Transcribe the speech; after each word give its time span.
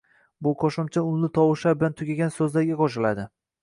Bu 0.47 0.53
qoʻshimcha 0.63 1.03
unli 1.11 1.31
tovushlar 1.37 1.79
bilan 1.85 1.99
tugagan 2.03 2.37
soʻzlarga 2.41 2.85
qoʻshiladi 2.85 3.33